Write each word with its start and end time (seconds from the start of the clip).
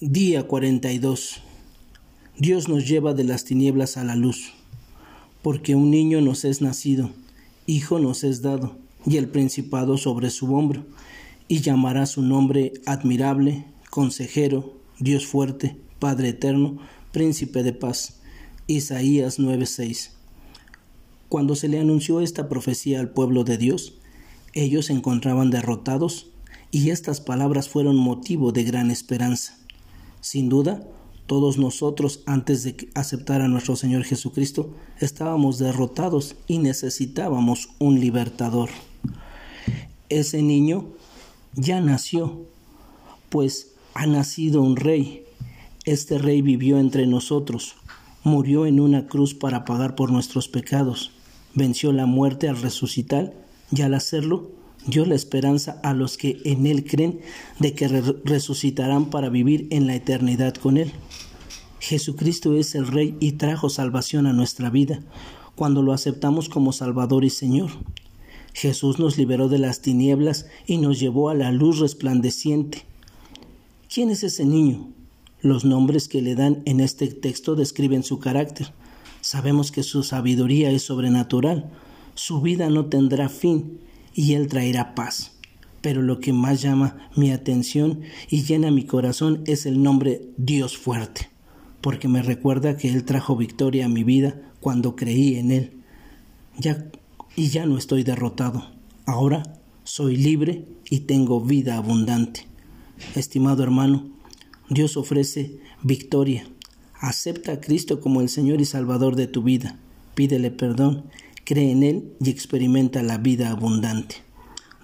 Día 0.00 0.42
42. 0.48 1.40
Dios 2.36 2.68
nos 2.68 2.88
lleva 2.88 3.14
de 3.14 3.22
las 3.22 3.44
tinieblas 3.44 3.96
a 3.96 4.02
la 4.02 4.16
luz, 4.16 4.52
porque 5.40 5.76
un 5.76 5.92
niño 5.92 6.20
nos 6.20 6.44
es 6.44 6.60
nacido, 6.60 7.10
hijo 7.66 8.00
nos 8.00 8.24
es 8.24 8.42
dado, 8.42 8.76
y 9.06 9.18
el 9.18 9.28
principado 9.28 9.96
sobre 9.96 10.30
su 10.30 10.52
hombro, 10.52 10.84
y 11.46 11.60
llamará 11.60 12.06
su 12.06 12.22
nombre 12.22 12.72
admirable, 12.86 13.66
consejero, 13.88 14.74
Dios 14.98 15.26
fuerte, 15.26 15.76
Padre 16.00 16.30
eterno, 16.30 16.78
príncipe 17.12 17.62
de 17.62 17.72
paz. 17.72 18.16
Isaías 18.66 19.38
9:6. 19.38 20.10
Cuando 21.28 21.54
se 21.54 21.68
le 21.68 21.78
anunció 21.78 22.20
esta 22.20 22.48
profecía 22.48 22.98
al 22.98 23.10
pueblo 23.10 23.44
de 23.44 23.58
Dios, 23.58 23.94
ellos 24.54 24.86
se 24.86 24.92
encontraban 24.92 25.50
derrotados, 25.50 26.26
y 26.72 26.90
estas 26.90 27.20
palabras 27.20 27.68
fueron 27.68 27.94
motivo 27.94 28.50
de 28.50 28.64
gran 28.64 28.90
esperanza. 28.90 29.63
Sin 30.24 30.48
duda, 30.48 30.82
todos 31.26 31.58
nosotros 31.58 32.22
antes 32.24 32.64
de 32.64 32.88
aceptar 32.94 33.42
a 33.42 33.48
nuestro 33.48 33.76
Señor 33.76 34.04
Jesucristo 34.04 34.74
estábamos 34.98 35.58
derrotados 35.58 36.36
y 36.46 36.60
necesitábamos 36.60 37.68
un 37.78 38.00
libertador. 38.00 38.70
Ese 40.08 40.40
niño 40.40 40.86
ya 41.52 41.82
nació, 41.82 42.46
pues 43.28 43.74
ha 43.92 44.06
nacido 44.06 44.62
un 44.62 44.76
rey. 44.76 45.24
Este 45.84 46.16
rey 46.16 46.40
vivió 46.40 46.78
entre 46.78 47.06
nosotros, 47.06 47.74
murió 48.22 48.64
en 48.64 48.80
una 48.80 49.06
cruz 49.06 49.34
para 49.34 49.66
pagar 49.66 49.94
por 49.94 50.10
nuestros 50.10 50.48
pecados, 50.48 51.10
venció 51.54 51.92
la 51.92 52.06
muerte 52.06 52.48
al 52.48 52.62
resucitar 52.62 53.34
y 53.70 53.82
al 53.82 53.92
hacerlo 53.92 54.52
dio 54.86 55.06
la 55.06 55.14
esperanza 55.14 55.80
a 55.82 55.94
los 55.94 56.16
que 56.16 56.40
en 56.44 56.66
Él 56.66 56.84
creen 56.84 57.20
de 57.58 57.74
que 57.74 57.88
resucitarán 58.24 59.06
para 59.06 59.28
vivir 59.28 59.66
en 59.70 59.86
la 59.86 59.94
eternidad 59.94 60.54
con 60.54 60.76
Él. 60.76 60.92
Jesucristo 61.80 62.54
es 62.54 62.74
el 62.74 62.86
Rey 62.86 63.16
y 63.20 63.32
trajo 63.32 63.68
salvación 63.68 64.26
a 64.26 64.32
nuestra 64.32 64.70
vida 64.70 65.00
cuando 65.54 65.82
lo 65.82 65.92
aceptamos 65.92 66.48
como 66.48 66.72
Salvador 66.72 67.24
y 67.24 67.30
Señor. 67.30 67.70
Jesús 68.52 68.98
nos 68.98 69.18
liberó 69.18 69.48
de 69.48 69.58
las 69.58 69.80
tinieblas 69.80 70.46
y 70.66 70.78
nos 70.78 71.00
llevó 71.00 71.28
a 71.28 71.34
la 71.34 71.52
luz 71.52 71.80
resplandeciente. 71.80 72.84
¿Quién 73.92 74.10
es 74.10 74.22
ese 74.22 74.44
niño? 74.44 74.88
Los 75.40 75.64
nombres 75.64 76.08
que 76.08 76.22
le 76.22 76.34
dan 76.34 76.62
en 76.64 76.80
este 76.80 77.08
texto 77.08 77.54
describen 77.54 78.02
su 78.02 78.18
carácter. 78.18 78.72
Sabemos 79.20 79.72
que 79.72 79.82
su 79.82 80.02
sabiduría 80.02 80.70
es 80.70 80.82
sobrenatural, 80.82 81.70
su 82.14 82.40
vida 82.40 82.70
no 82.70 82.86
tendrá 82.86 83.28
fin 83.28 83.78
y 84.14 84.34
Él 84.34 84.48
traerá 84.48 84.94
paz. 84.94 85.32
Pero 85.80 86.00
lo 86.00 86.20
que 86.20 86.32
más 86.32 86.62
llama 86.62 87.10
mi 87.14 87.30
atención 87.30 88.00
y 88.30 88.44
llena 88.44 88.70
mi 88.70 88.84
corazón 88.84 89.42
es 89.46 89.66
el 89.66 89.82
nombre 89.82 90.22
Dios 90.38 90.78
fuerte, 90.78 91.28
porque 91.80 92.08
me 92.08 92.22
recuerda 92.22 92.76
que 92.76 92.88
Él 92.88 93.04
trajo 93.04 93.36
victoria 93.36 93.86
a 93.86 93.90
mi 93.90 94.04
vida 94.04 94.40
cuando 94.60 94.96
creí 94.96 95.36
en 95.36 95.50
Él. 95.50 95.72
Ya, 96.58 96.86
y 97.36 97.48
ya 97.48 97.66
no 97.66 97.76
estoy 97.76 98.02
derrotado. 98.02 98.70
Ahora 99.04 99.42
soy 99.82 100.16
libre 100.16 100.64
y 100.88 101.00
tengo 101.00 101.40
vida 101.40 101.76
abundante. 101.76 102.46
Estimado 103.14 103.62
hermano, 103.62 104.08
Dios 104.70 104.96
ofrece 104.96 105.58
victoria. 105.82 106.46
Acepta 106.98 107.52
a 107.52 107.60
Cristo 107.60 108.00
como 108.00 108.22
el 108.22 108.30
Señor 108.30 108.62
y 108.62 108.64
Salvador 108.64 109.16
de 109.16 109.26
tu 109.26 109.42
vida. 109.42 109.78
Pídele 110.14 110.50
perdón 110.50 111.04
cree 111.44 111.70
en 111.70 111.82
Él 111.82 112.16
y 112.20 112.30
experimenta 112.30 113.02
la 113.02 113.18
vida 113.18 113.50
abundante. 113.50 114.16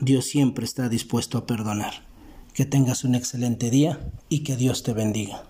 Dios 0.00 0.26
siempre 0.26 0.64
está 0.64 0.88
dispuesto 0.88 1.38
a 1.38 1.46
perdonar. 1.46 2.08
Que 2.54 2.64
tengas 2.64 3.04
un 3.04 3.14
excelente 3.14 3.70
día 3.70 4.12
y 4.28 4.40
que 4.40 4.56
Dios 4.56 4.82
te 4.82 4.92
bendiga. 4.92 5.49